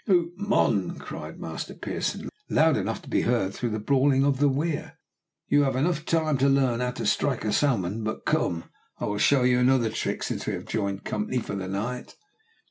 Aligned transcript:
"Hoot, 0.07 0.33
mon!" 0.35 0.97
cried 0.97 1.39
Master 1.39 1.75
Pearson, 1.75 2.29
loud 2.49 2.75
enough 2.75 3.03
to 3.03 3.07
be 3.07 3.21
heard 3.21 3.53
through 3.53 3.69
the 3.69 3.79
brawling 3.79 4.25
of 4.25 4.39
the 4.39 4.49
weir; 4.49 4.97
"you 5.47 5.61
have 5.61 5.73
time 5.73 5.83
enough 6.25 6.39
to 6.39 6.49
learn 6.49 6.79
how 6.79 6.89
to 6.89 7.05
strike 7.05 7.45
a 7.45 7.49
`sawmon;' 7.49 8.03
but 8.03 8.25
come, 8.25 8.63
I 8.99 9.05
will 9.05 9.19
show 9.19 9.43
you 9.43 9.59
another 9.59 9.91
trick, 9.91 10.23
since 10.23 10.47
we 10.47 10.53
have 10.53 10.65
joined 10.65 11.03
company 11.05 11.37
for 11.37 11.53
the 11.55 11.67
night." 11.67 12.15